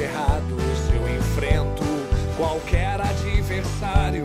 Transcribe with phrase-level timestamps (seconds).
[0.00, 1.82] errados eu enfrento
[2.36, 4.24] qualquer adversário.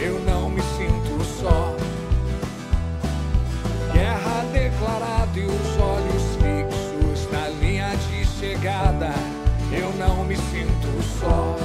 [0.00, 1.76] Eu não me sinto só.
[3.92, 9.12] Guerra declarada e os olhos fixos na linha de chegada.
[9.72, 11.59] Eu não me sinto só.